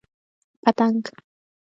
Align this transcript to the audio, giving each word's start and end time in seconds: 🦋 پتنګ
🦋 0.03 0.03
پتنګ 0.63 1.01